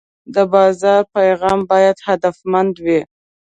د 0.33 0.35
بازار 0.53 1.01
پیغام 1.17 1.59
باید 1.71 1.97
هدفمند 2.07 2.75
وي. 2.85 3.01